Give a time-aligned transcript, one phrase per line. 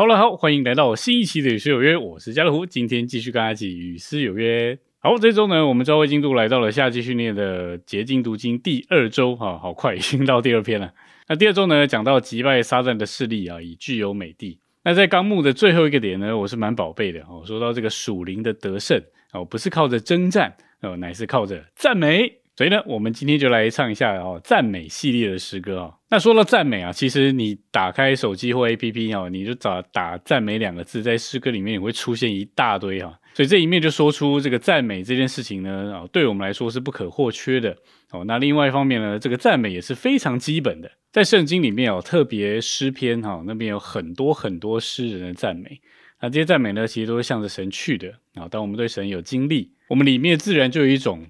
[0.00, 4.78] 好了，好，欢迎来到新一期的与诗有约，我是家乐福，今天继续跟大家一起与诗有约。
[4.98, 10.90] 好，这周呢，我们朝会进度来到了夏季训练的结晶读经第二周，哈，好快，已经到第二篇了。
[11.28, 14.58] 那第二周呢，讲到击败撒旦的势力啊，以具有美地。
[14.84, 18.98] 那在纲目的最后一个点呢，我是蛮宝贝的哦，说到这个属灵的得胜
[19.34, 22.39] 哦，不是靠着征战哦，乃是靠着赞美。
[22.60, 25.94] 所以呢，我们今天就来唱一下哦赞美系列的诗歌哦。
[26.10, 33.18] 那说到赞美啊，其实你打开手机或 APP 哦，你就找打赞美两个字，在诗歌里面也会出现一大堆哈。
[33.32, 37.74] 所以这一面就说出这个赞美这件事情呢，哦，对我们来说是不可或缺的
[38.10, 38.26] 哦。
[38.26, 45.80] 那另外一方面呢，这个赞美也是非常基本的，在圣经里面哦，特别诗篇哈那边有很多很多诗人的赞美。
[46.20, 48.46] 那这些赞美呢，其实都是向着神去的啊。
[48.50, 51.24] 当我们对神有经历，我们里面自然就有一种。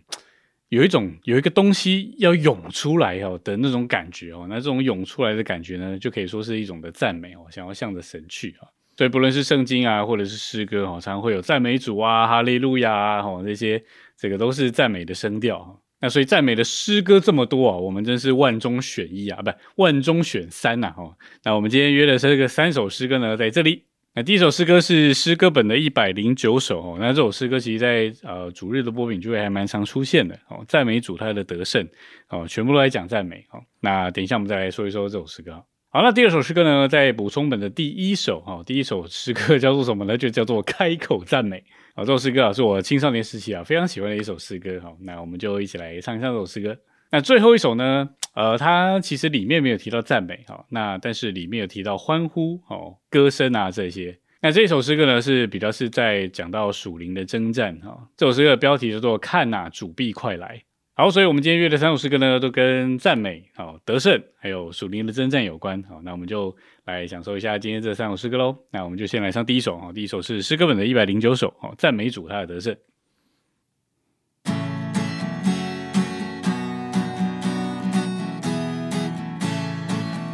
[0.70, 8.70] 有一种有一个东西要涌出来哦的那种感觉哦，那这种涌出来的感觉呢，就可以说是一种的赞美哦，想要向着神去啊。
[8.96, 13.82] 所以不论是圣经啊，或者是诗歌哦，常常会有赞美主啊、哈利路亚啊，哦这些
[14.16, 19.50] 这个都是赞美的声调那所以赞美的诗歌这么多啊，我们真是万中选一啊，不
[19.82, 21.16] 万中选三呐哈。
[21.42, 23.89] 那我们今天约的是这个三首诗歌呢，在这里。
[24.12, 31.86] 那第一首诗歌是诗歌本的一百零九首哦，那这首诗歌其实，在呃主日的播品就会还蛮常出现的哦，赞美主他的得胜
[32.28, 33.62] 哦，全部都来讲赞美哦。
[33.78, 35.52] 那等一下我们再来说一说这首诗歌。
[35.90, 40.18] 好，那第二首诗歌呢，在补充本的第一首哦，第一首诗歌叫做什么呢？
[40.18, 41.62] 就叫做开口赞美
[41.94, 42.04] 啊。
[42.04, 44.92] 这首诗歌啊，是我青少年时期啊非常喜欢的一首诗歌哈。
[45.02, 46.76] 那我们就一起来唱一下这首诗歌。
[47.12, 48.10] 那最后一首呢？
[48.34, 54.18] 呃，它其实里面没有提到赞美哈，那但是里面有提到欢呼哦、歌声啊这些。
[54.40, 58.08] 那这首诗歌呢是比较是在讲到属灵的征战哈。
[58.16, 60.62] 这首诗歌的标题叫做“看呐，主必快来”。
[60.94, 65.82] 好，所以我们今天约的三首诗歌呢，都跟赞美、好得胜，还有属灵的征战有关。
[65.84, 66.54] 好，那我们就
[66.84, 68.56] 来享受一下今天这三首诗歌喽。
[68.70, 72.76] 那我们就先来上第一首哈，第一首是诗歌本的一百零九首，好，赞美主他的得胜。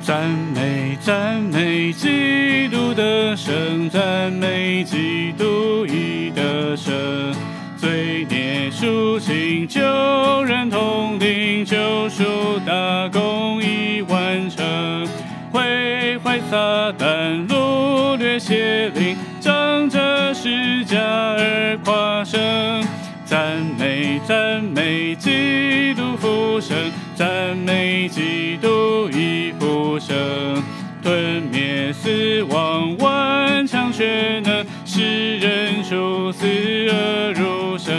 [0.07, 6.95] 赞美赞美基督的圣，赞美基督已得胜，
[7.77, 9.83] 罪孽赎清，救
[10.45, 12.23] 人同领，救赎
[12.65, 14.65] 大功已完成，
[15.51, 16.57] 毁坏撒
[16.93, 22.41] 旦，掳掠邪灵，仗着施加而夸胜。
[23.25, 26.77] 赞美赞美基督复生，
[27.17, 28.36] 赞美基督
[30.07, 30.63] 生，
[31.03, 37.93] 吞灭死亡，顽强却能使人出死而入生，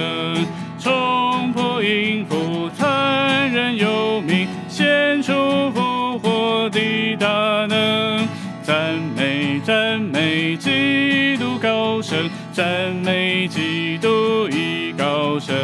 [0.80, 5.34] 冲破音符，残忍有名，显出
[5.72, 6.80] 复活的
[7.20, 7.28] 大
[7.66, 8.26] 能。
[8.64, 12.66] 赞美赞美基督高升，赞
[13.04, 14.78] 美基督已。
[14.98, 15.56] 高声，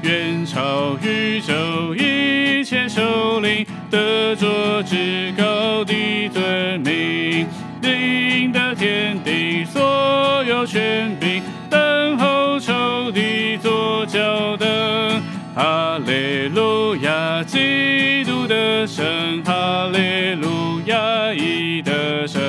[0.00, 5.44] 远超宇宙一切首领，得着至高
[18.86, 22.40] 的圣，哈利路亚，已得胜。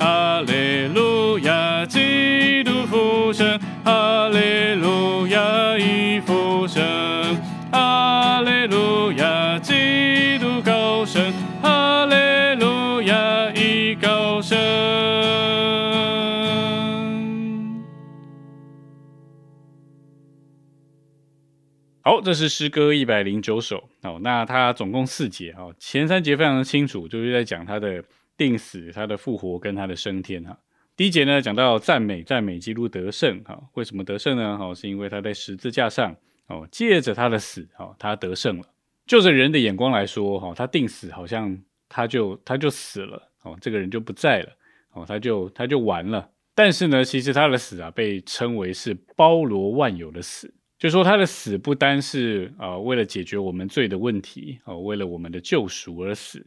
[0.00, 3.56] 哈利路亚，基督复生。
[3.84, 6.82] 哈利路亚，已复生。
[7.70, 11.32] 哈利路亚，基督高升。
[11.62, 12.14] 哈利
[12.60, 14.58] 路亚，已高升。
[22.02, 23.88] 好，这是诗歌一百零九首。
[24.04, 25.50] 好，那它总共四节。
[25.54, 28.04] 哈，前三节非常的清楚，就是在讲他的
[28.36, 30.44] 定死、他的复活跟他的升天。
[30.44, 30.54] 哈。
[30.94, 34.58] 第一节呢，讲到赞美，赞美基督得胜，哈，为什么得胜呢？
[34.58, 36.14] 哈，是因为他在十字架上，
[36.48, 38.64] 哦，借着他的死，哈，他得胜了。
[39.06, 41.58] 就着人的眼光来说，哈，他定死，好像
[41.88, 44.52] 他就他就死了，哦，这个人就不在了，
[44.92, 46.28] 哦，他就他就完了。
[46.54, 56.44] 但是呢，其实他的死啊，被称为是包罗万有的死，就说他的死不单是啊，为了解决我们罪的问题，哦，为了我们的救赎而死，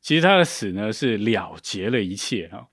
[0.00, 2.66] 其实他的死呢，是了结了一切，哈。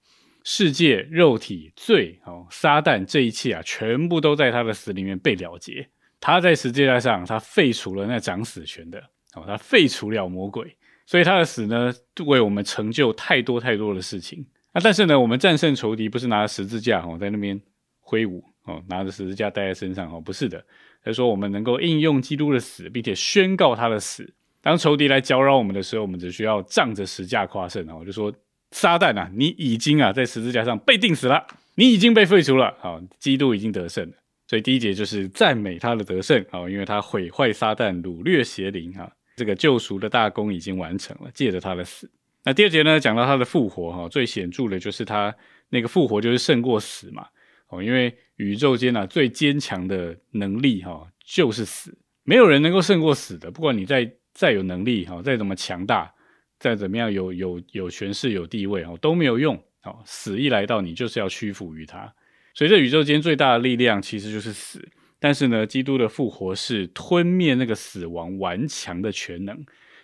[0.48, 5.90] 世界、肉体、罪、哦，撒旦这一切啊，全部都在他的死里面被了结。
[6.20, 9.00] 他在十字架上，他废除了那掌死权的，
[9.34, 10.78] 哦，他废除了魔鬼，
[11.08, 11.92] 所以他的死呢，
[12.28, 14.82] 为我们成就太多太多的事情啊。
[14.84, 17.60] 但是呢，我们战胜仇敌不是拿着十字架哦，在那边
[18.00, 20.64] 挥舞哦，拿着十字架带在身上哦，不是的。
[21.06, 24.34] 他说我们能够应用基督的死，并且宣告他的死。
[24.62, 28.34] 当仇敌来搅扰我们的时候，我们只需要仗着十架夸胜我，就说。
[28.72, 34.14] 撒旦啊，你已经啊在十字架上被钉死了，你已经被废除了，好，基督已经得胜了。
[34.48, 42.12] 所以第一节就是赞美他的得胜，好，因为他毁坏撒旦，掳掠邪灵，哈，这个救赎的大功已经完成了，借着他的死。
[42.44, 45.34] 那第二节呢，讲到他的复活，哈，最显著的就是他
[45.70, 47.26] 那个复活就是胜过死嘛，
[47.70, 56.14] 哦，因为宇宙间啊最坚强的能力，哈，就是死，没有人能够胜过死的，不管你再再有能力，哈，再怎么强大，
[56.60, 62.14] 再怎么样有有有权势有地位，哦，都没有用，哦，死一来到，你就是要屈服于他。
[62.54, 64.88] 所以，这宇宙间最大的力量其实就是死。
[65.20, 69.58] 但是呢，基督的复活是吞灭那个死亡顽强的全能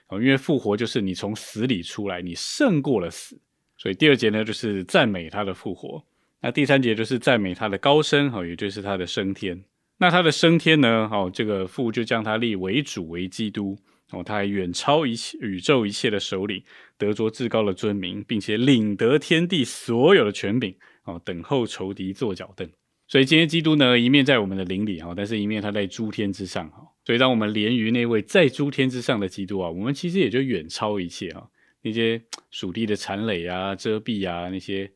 [0.07, 3.39] 哦，因为复活就是你从死里出来，你胜过了死。
[3.77, 6.03] 所以第二节呢，就是赞美他的复活。
[6.41, 9.63] 那第三节就是赞美他的高升哈，也就是他的升天。
[9.99, 13.77] 那他的升天呢，哦，这个父就将他立为主为基督
[14.11, 16.63] 哦，他还远超一切宇宙一切的首领，
[16.97, 20.75] 得着至高的尊名，并且领得天地所有的权柄。
[21.03, 22.69] 哦，等候仇敌坐脚凳，
[23.07, 26.77] 所以今天基督呢，一面在我们的灵里哈，但是一面他在诸天之上哈。
[27.03, 31.49] 所以当我们连于那位在诸天之上的基督啊，我们其实也就远超一切哈，
[31.81, 32.21] 那些
[32.51, 34.91] 属地的残垒啊、遮蔽啊，那些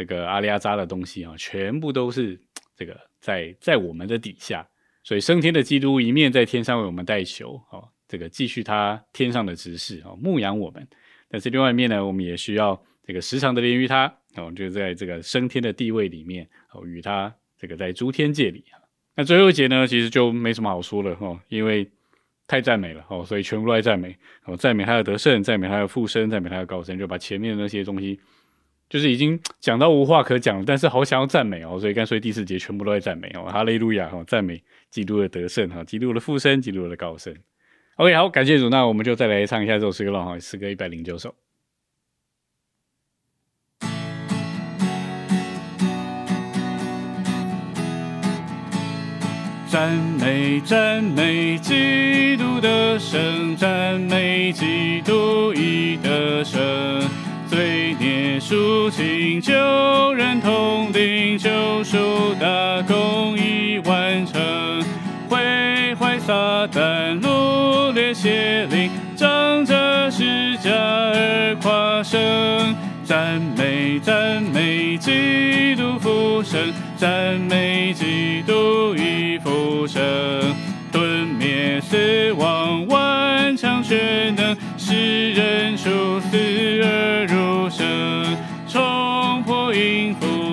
[0.00, 2.40] 这个阿里亚扎的东西啊，全部都是
[2.74, 4.66] 这个在在我们的底下。
[5.02, 10.88] 所以升天的基督一面在天上为我们代求，哦，这个继续他天上的执事哦，牧养我们。
[11.28, 14.10] 但是另外一面呢，我们也需要这个时常的连于他。
[14.36, 18.64] 哦，就在这个升天的地位里面，哦，与他这个在诸天界里
[19.14, 21.86] 那最后一节呢，其实就没什么好说了哈，因为
[22.46, 28.18] 太赞美了哦，所以全部都在赞美哦，赞美他的得胜，赞美他的复生，赞美他的高升，就把前面的那些东西，
[28.90, 30.64] 就是已经讲到无话可讲了。
[30.66, 37.34] 但是好想要赞美哦，所以干脆第四节全部都在赞美哦，哈利路亚哈，赞美基督的得胜哈，基督的复生，基督的高升。
[37.96, 41.34] OK，好，感谢主，那我们就再来唱一下这首诗歌了哈，诗歌一百零九首。
[49.68, 56.60] 赞美赞美基督的圣，赞美基督已得胜，
[57.60, 59.52] 罪孽赎清，救
[60.14, 64.82] 人同领，救赎大功已完成，
[65.28, 66.32] 毁坏撒
[66.68, 72.18] 旦，掳掠邪灵，仗着十架而夸胜。
[73.04, 80.00] 赞美赞美基督复生，赞美基督已复生，
[80.90, 86.38] 吞灭死亡，顽强全能，使人出死
[86.82, 87.19] 而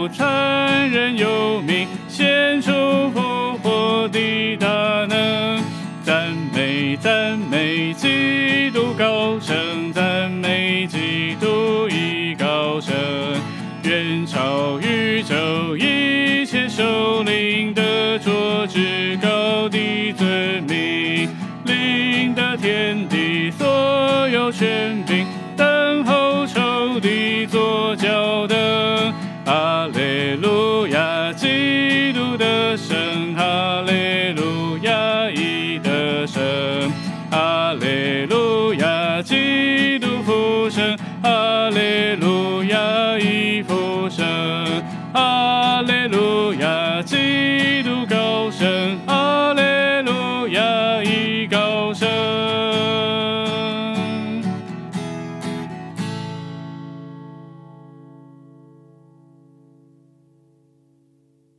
[0.07, 2.71] 阴府，残忍有名，先出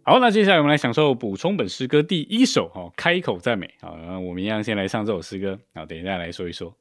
[0.08, 3.74] 好，那接下来我们来享受补充本诗歌第一首哈，开口赞美。
[3.82, 5.58] 好，我们一样先来唱这首诗歌。
[5.74, 6.74] 好，等一下来说一说。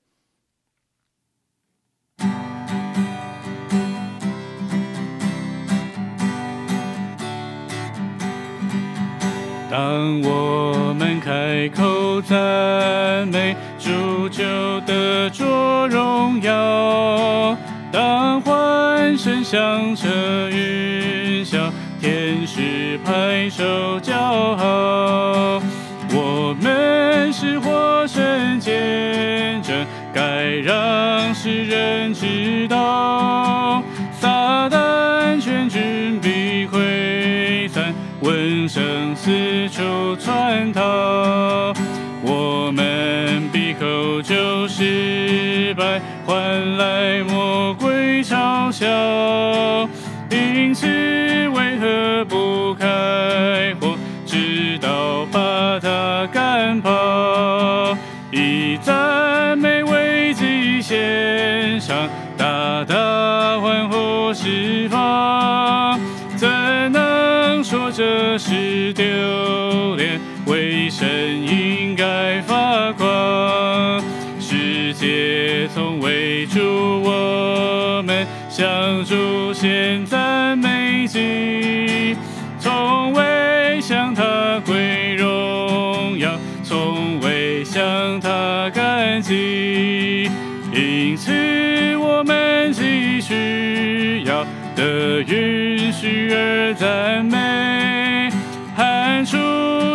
[9.70, 17.58] 当我们开口赞美主，就得着荣耀；
[17.92, 20.08] 当欢声响彻
[20.50, 21.70] 云霄，
[22.00, 24.16] 天使拍手叫
[24.56, 25.62] 好。
[26.10, 33.84] 我们是活神见证，该让世人知道，
[34.20, 37.94] 撒旦全军必溃散。
[38.22, 41.74] 闻声四处窜逃，
[42.24, 48.88] 我们闭口就失败，换来魔鬼嘲笑。
[50.32, 50.88] 因此
[51.50, 52.86] 为何不开
[53.80, 57.98] 火，直到把它赶跑？
[58.32, 64.18] 以赞美为祭献上，大大欢呼。
[64.34, 65.98] 释放，
[66.36, 66.48] 怎
[66.92, 69.06] 能说这是丢
[69.96, 70.20] 脸？
[70.46, 71.08] 为神
[71.42, 74.04] 应该发光。
[74.40, 79.16] 世界从未祝我们向主
[93.20, 94.46] 需要
[94.76, 98.30] 的允许而赞美，
[98.76, 99.38] 喊出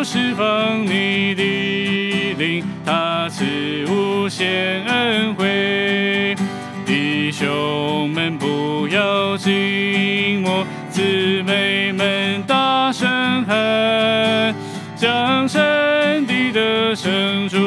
[0.02, 3.44] 释放你的灵，他赐
[3.88, 6.34] 无限恩惠。
[6.84, 13.08] 弟兄们，不要寂寞，姊妹们大声
[13.44, 14.54] 喊，
[14.96, 17.58] 将神的的声祝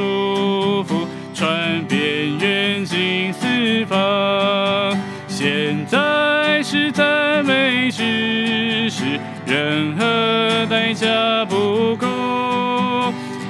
[6.76, 9.18] 是赞美之时，
[9.48, 12.06] 任何代价不够，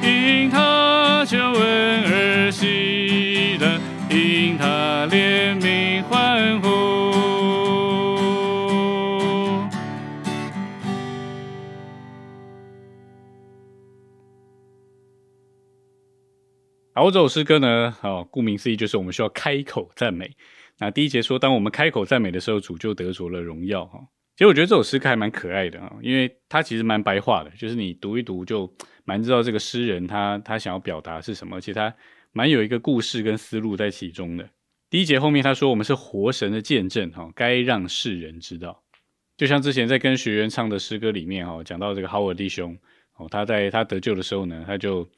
[0.03, 3.79] 因他救恩而喜乐，
[4.15, 6.69] 因他怜悯欢呼。
[16.93, 20.37] 好，这首诗歌呢，哦，顾名思义就是我们需要开口赞美。
[20.79, 23.99] 那第一节说，当我们开口赞美的时候，主就得着了荣耀哈。
[24.35, 28.69] 其实我觉得这首诗歌还蛮可爱的啊，因为它其实蛮白话的，就是你读一读就
[29.05, 31.95] 蛮知道这个诗人他他想要表达是什么，而且他
[32.33, 34.49] 蛮有一个故事跟思路在其中的。
[34.89, 38.83] 第一节后面他说，我们是活神的见证哈，该让世人知道。
[39.37, 42.77] 就像之前在跟学员唱的诗歌里面哈，讲到这个豪尔弟兄
[43.15, 45.09] 哦，他在他得救的时候呢，他就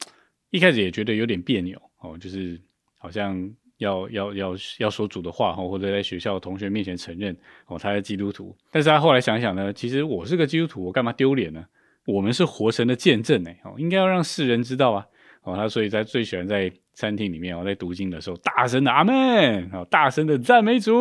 [0.51, 2.61] 一开始也觉得有点别扭哦，就是
[2.99, 3.51] 好像。
[3.77, 7.35] 要要要要说主的话哈，或者在学校同学面前承认
[7.67, 8.55] 哦，他是基督徒。
[8.71, 11.65] 但是他后来想想呢，其实我是个基督徒，我干嘛丢脸呢？
[12.05, 15.05] 我们是活神的见证呢，哦，应该要让世人知道啊。
[15.43, 20.91] 哦，他所以在最喜欢在餐厅里面哦，在读经的时候大声的阿门，哦，大声的赞美主。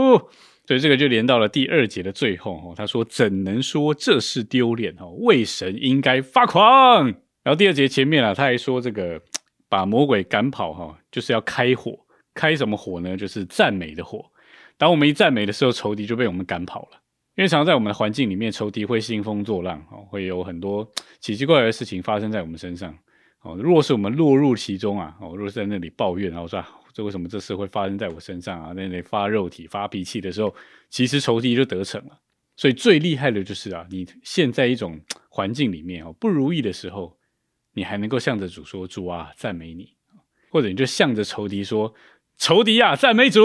[0.67, 5.11] 所以这个就连到了第二节的最后哦，他说怎能说这是丢脸哦？
[5.21, 7.07] 为神应该发狂。
[7.43, 9.21] 然后第二节前面啊，他还说这个
[9.69, 11.97] 把魔鬼赶跑哈，就是要开火。
[12.37, 13.17] 开什么火呢？
[13.17, 14.25] 就是赞美的火。
[14.77, 17.01] 当我们一赞美的时候，仇敌就被我们赶跑了。
[17.35, 20.91] 因为常常在我们的环境里面，仇敌会兴风作浪哦，会有很多
[21.21, 22.97] 奇奇怪怪的事情发生在我们身上
[23.43, 23.57] 哦。
[23.57, 26.65] 若是我们落入其中啊，哦，若是在那里抱怨，然后说
[26.95, 28.73] 这为什么这事会发生在我身上啊？
[28.73, 30.55] 在那里发肉体、发脾气的时候，
[30.89, 32.19] 其实仇敌就得逞了。
[32.57, 37.19] 所以最厉害的就是啊，你现在一种环境里面哦，不如意的时候，
[37.75, 39.95] 你还能够向着主说：“主啊，赞美你。”
[40.49, 41.93] 或者你就向着仇敌说。
[42.39, 43.41] 仇敌呀，赞美主，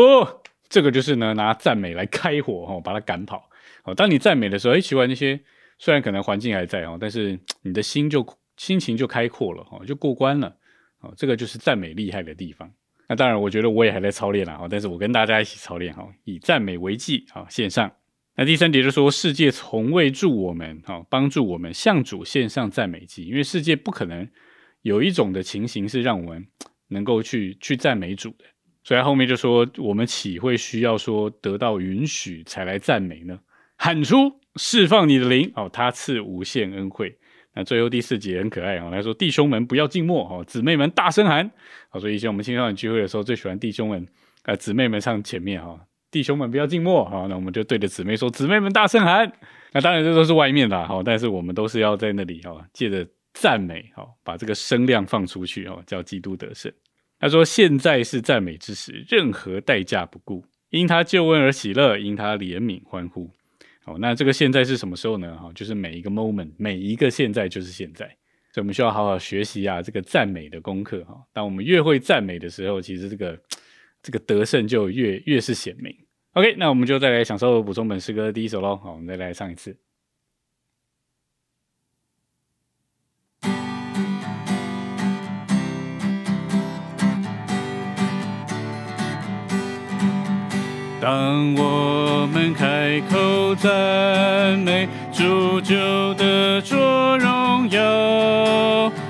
[0.70, 3.50] 这个就是呢，拿赞美来开火哦，把他赶跑。
[3.84, 5.40] 哦，当你赞美的时候，哎，奇怪，那些
[5.80, 8.26] 虽然可能环境还在哦，但是你的心就
[8.58, 10.56] 心情就开阔了哦，就过关了
[11.00, 11.14] 哦。
[11.18, 12.72] 这个就是赞美厉害的地方。
[13.08, 17.92] 那当然，我觉得我也还在操练啦哈，但是我跟大家一起操练哈，以赞美为祭啊，线上。
[18.36, 24.28] 那第三节就说，世界从未助我们哈，帮助我们向主献上赞美祭，因为世界不可能
[24.82, 26.48] 有一种的情形是让我们
[26.88, 28.46] 能够去去赞美主的。
[28.84, 33.40] 所以后面就说，我们岂会需要说得到允许才来赞美呢？
[33.78, 37.18] 喊出释放你的灵哦，他赐无限恩惠。
[37.54, 41.52] 那最后第四节很可爱哦，他说弟兄们不要静默哦，姊妹们大声喊。
[41.90, 44.08] 好，所以以前我们青少年聚会的时候，最喜欢弟兄们
[44.44, 49.32] 呃姊妹们上前面哈，弟兄们不要静默好，那我们就对着姊妹说，姊妹们大声喊。
[49.74, 56.72] 那当然这都是外面的哈，但是我们都是要在那里哈，借着赞美哈，把这个声量放出去哦，叫基督得胜。
[57.22, 63.30] 他说：“现在是赞美之时，任何代价不顾，因他救恩而喜乐，因他怜悯欢呼。
[63.84, 65.38] 好，那这个现在是什么时候呢？
[65.38, 68.08] 哈，就是每一个 moment，每一个现在就是现在。
[68.52, 71.04] 所以我们需要好好学习啊，这个赞美的功课。
[71.04, 73.40] 哈，当我们越会赞美的时候，其实这个
[74.02, 75.96] 这个得胜就越越是显明。
[76.34, 78.76] OK，那我们就再来享受补充本诗歌的第一首喽。
[78.78, 79.78] 好，我们再来唱一次。”
[91.02, 93.70] 当我们开口赞
[94.60, 97.82] 美主，就得着荣耀；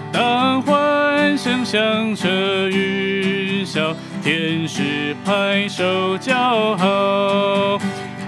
[0.10, 2.30] 当欢声响彻
[2.70, 3.94] 云霄，
[4.24, 7.78] 天使拍手叫好。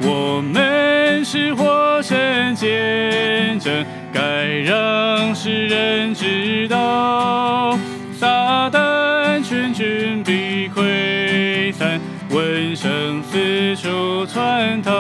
[0.02, 7.80] 我们是活神见证，该让世人知道，
[8.12, 10.43] 撒旦全军必
[13.76, 14.92] 出船头，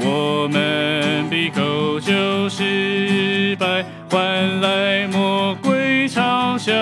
[0.00, 6.72] 我们闭口就失败，换来魔鬼嘲笑。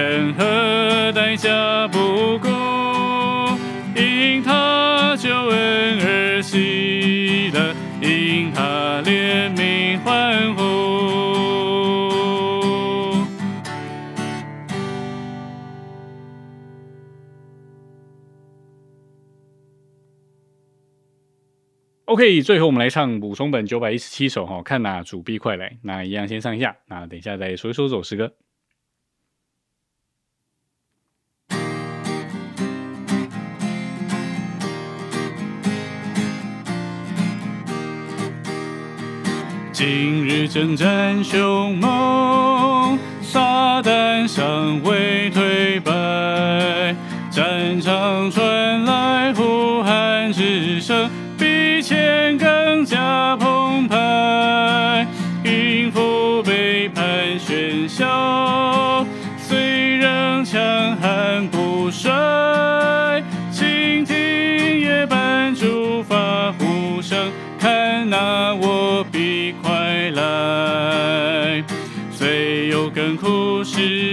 [0.00, 3.58] 任何代价不过，
[3.94, 10.62] 因他救恩而喜乐，因他怜悯欢呼。
[22.06, 28.32] OK，最后我们来唱补充本九百一十七首哈，看哪主必快来，那一样先上一下，那等一下再说一说走首诗歌。
[39.82, 46.94] 今日征战凶猛，撒旦尚未退败，
[47.30, 55.06] 战场传来呼喊之声，比前更加澎湃。
[55.44, 57.02] 音符背叛
[57.38, 59.06] 喧嚣，
[59.38, 60.60] 虽然强
[60.98, 62.29] 悍不衰。
[72.20, 74.09] 没有更苦是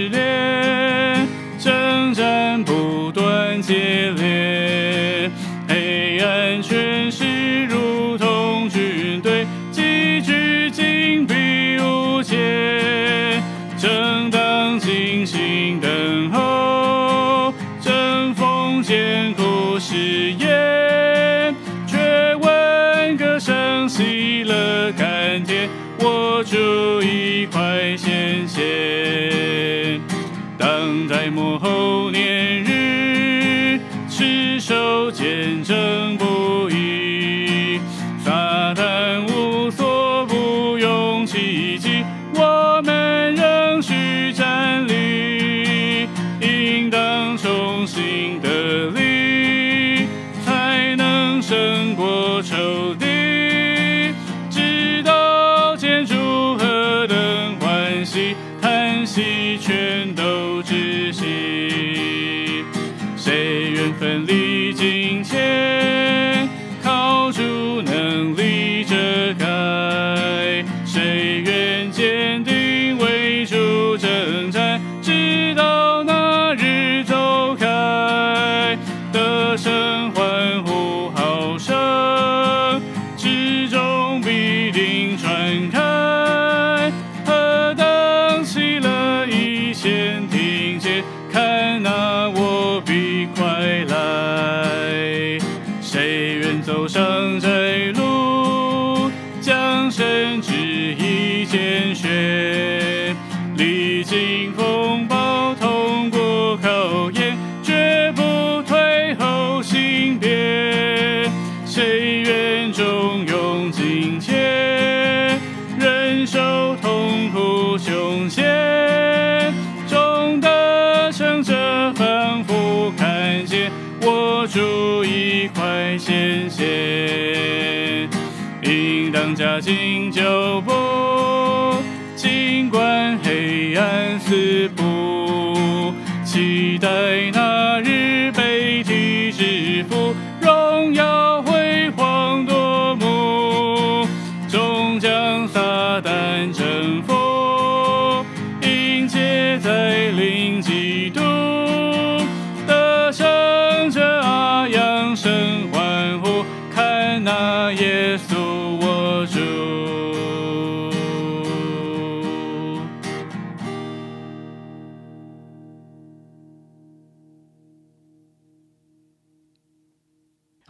[95.90, 97.48] 谁愿走上这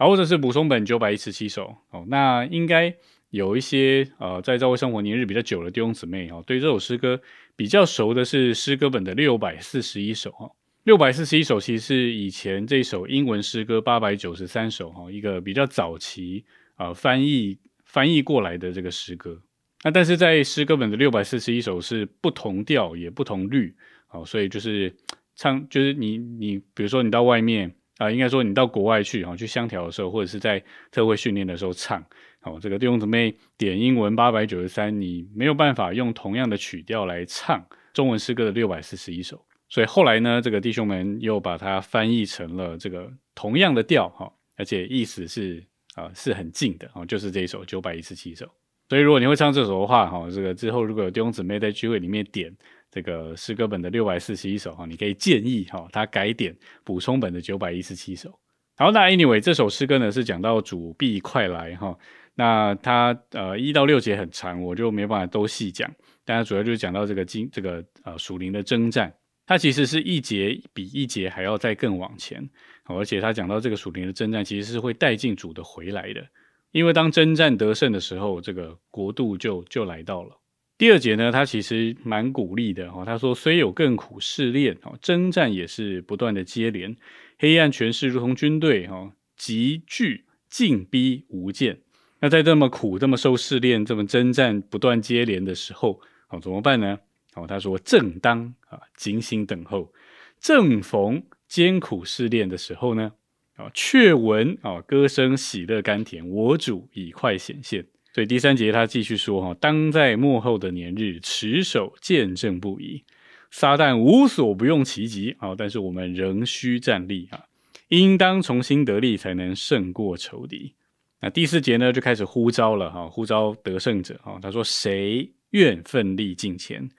[0.09, 2.91] 或者是补充本九百一十七首哦，那应该
[3.29, 7.21] 有一些呃在教会生活年日比较久的弟兄姊妹哦，对这首诗歌
[7.55, 10.49] 比较熟的是诗歌本的六百四十一首哈，
[10.83, 16.43] 六百四十一首其实是以前这首英文诗歌八百九十三首哈，一个比较早期
[16.75, 19.39] 啊翻译翻译过来的这个诗歌。
[19.83, 23.75] 那但是在诗歌本的六百四十一首是不同调也不同律，
[24.07, 24.91] 好，所以就是
[25.35, 32.01] 唱，就是你你比如说你到外面啊，应该说你到国外去哈，去香调的时候，或者是在特会训练的时候唱，
[32.39, 37.61] 好，这个弟兄姊妹点英文八百九十三，你没有办法用同样的曲调来唱
[37.93, 45.61] 中文诗歌的六百四十一首，所以后来呢，这个弟兄们又把它翻译成了这个同样的调哈，而且意思是
[45.95, 48.49] 啊是很近的哦，就是这一首九百一十七首。
[48.87, 52.51] 所以，如果你会唱这首的话，哈，这个之后如果有弟兄姊妹在聚会里面点
[52.91, 58.37] 这个诗歌本的六百四十一首，哈，你可以建议哈他改点补充本的九百一十七首。
[58.75, 61.97] 好，那 anyway 这首诗歌呢是讲到主必快来，哈，
[62.35, 65.91] 那它呃一到六节很长，我就没办法都细讲，
[66.23, 69.13] 但它主要就是讲到这个经这个呃属灵的征战，
[69.45, 72.49] 它其实是一节比一节还要再更往前，
[72.85, 76.25] 而且它讲到这个属灵的征战，其实是会带进主的回来的。
[76.71, 80.38] 因为当征战得胜的时候，这个国度就就来到了。
[80.79, 83.03] 第二节呢，他其实蛮鼓励的哈。
[83.03, 86.95] 他说：“虽有更苦试炼，哦，征战也是不断的接连。
[87.37, 91.77] 黑暗权势如同军队，哈，急剧进逼无间。
[92.21, 96.97] 那在这么苦、这么受试炼、这么征战不断接连的时候，哦，怎么办呢？
[97.35, 99.91] 哦，他说：正当啊，警醒等候。
[100.39, 103.11] 正逢艰苦试炼的时候呢？”
[103.59, 107.85] 啊，却闻啊歌声喜乐甘甜，我主已快显现。
[108.19, 113.05] 所以第三节他继续说哈，当在幕后的年日，持守见证不移，
[113.49, 117.45] 撒旦无所不用其极啊，但是我们仍需站立啊，
[117.87, 120.73] 应当重新得力，才能胜过仇敌。
[121.21, 126.89] 那第四节呢，就开始呼召了哈，呼召得胜者哈，他说谁愿奋力进前，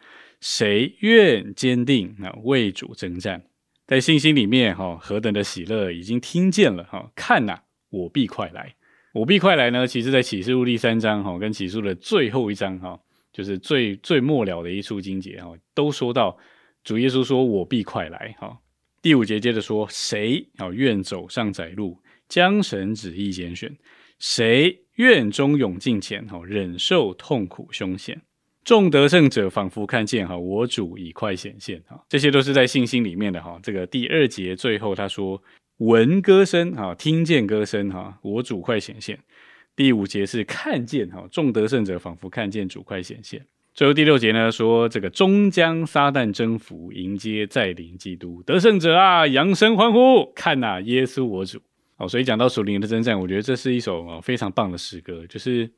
[0.40, 3.42] 谁愿坚定啊为主征战。
[3.87, 8.74] 在信心里面，哈，何等的喜乐，已经听见了，哈，看呐，我必快来，
[9.12, 9.87] 我必快来呢。
[9.87, 12.99] 其实，在启示录第三章，哈，跟启示录的最后一章，哈，
[13.33, 16.37] 就是最最末了的一处经节，哈，都说到
[16.85, 18.57] 主耶稣说：“我必快来。”哈，
[19.03, 23.77] 第五节接着说：“谁啊愿走上窄路，将神旨意拣选？
[24.18, 28.23] 谁愿忠勇进前，哈，忍受痛苦凶险？”
[28.62, 33.59] 众得胜者仿佛看见哈，我主已快显现哈，这些都是在信心里面的哈。
[33.62, 35.42] 这个第二节最后他说
[35.81, 39.19] 闻歌声哈，听见歌声哈，我主快显现。
[39.75, 43.47] 第五节是看见哈，众得胜者仿佛看见主快显现。
[43.73, 51.59] 最后第六节呢说这个终将撒旦征服，迎接再临基督得胜者啊，扬声欢呼，看呐，耶稣我主
[51.97, 52.07] 哦。
[52.07, 55.71] 所以讲到属灵的征战，我觉得这是一首非常棒的诗歌，就是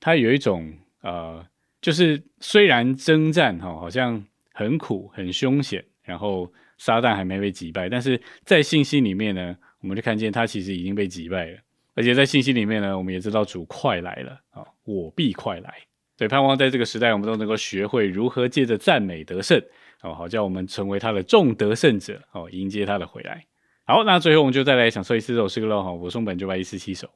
[0.00, 1.44] 它有一种呃。
[1.80, 11.58] 就是虽然征战哈好像很苦很凶险，然后撒旦还没被击败，但是在信息里面呢，我们就看见他其实已经被击败了，
[11.94, 15.74] 而且在信息里面呢，我们也知道主快来了啊，我必快来，
[16.16, 19.60] 所以盼望在这个时代，我们都能够学会如何借着赞美得胜
[20.02, 23.44] 哦，好叫我们成为他的众得胜者哦，迎接他的回来。
[23.84, 27.08] 好，那最后我们就再来享受一次这首诗歌喽哈，我送本九百一十七首。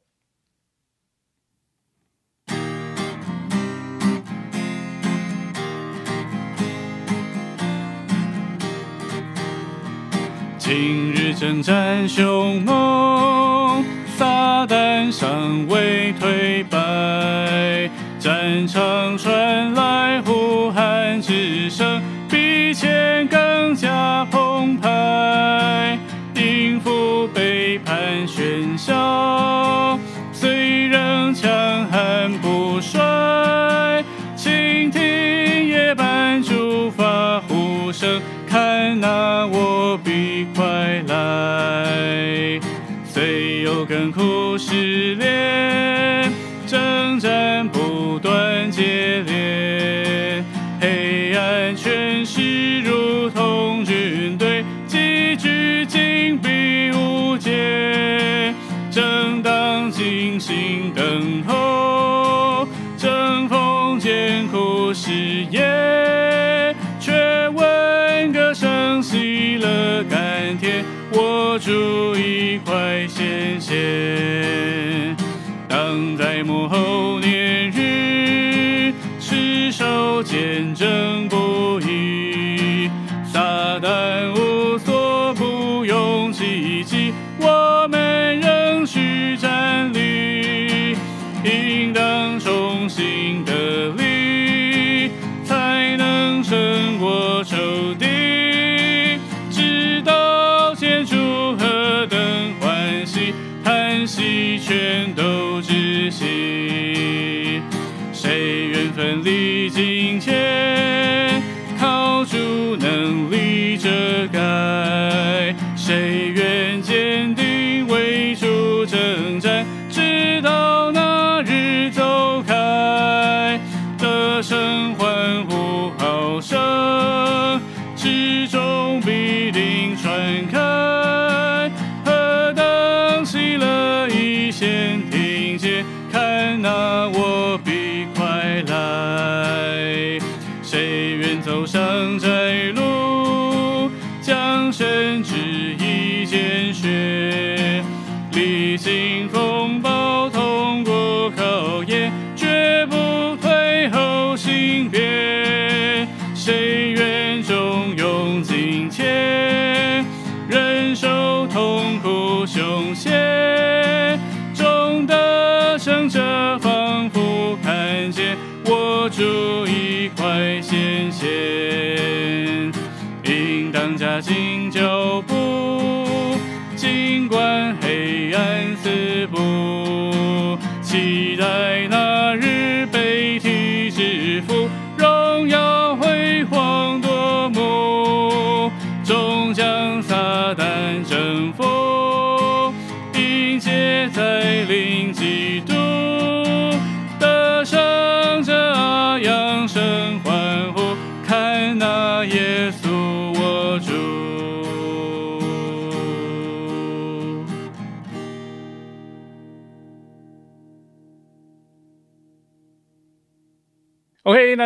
[10.68, 13.82] 今日征战凶猛，
[14.18, 20.20] 撒旦尚未退败，战场传来
[73.68, 73.97] 显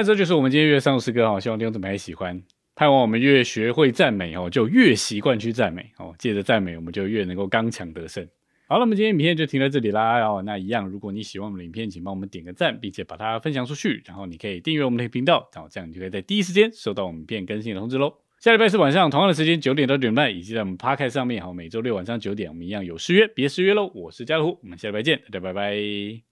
[0.02, 2.42] 这就是我们今天乐上诗歌哈，希望听众朋友喜欢。
[2.74, 6.14] 盼望我们越学会赞美哦，就越习惯去赞美哦。
[6.18, 8.26] 借着赞美，我们就越能够刚强得胜。
[8.66, 10.18] 好，了，我们今天影片就停在这里啦。
[10.20, 14.02] 哦，那一样，如果你喜欢我们的影片，请帮我们点个赞，并且把它分享出去。
[14.06, 18.14] 然后你可以订阅我们的频道，然后这样你就可以在第一时间收到我们影片更新的通知喽。
[18.40, 23.92] 下礼拜四晚上同样的时间九点到九点半，以及在我们 Podcast 上面，好，每周六晚上九点我们一样有失约，别失约喽。
[23.94, 26.31] 我是家乐虎，我们下礼拜见，大家拜拜。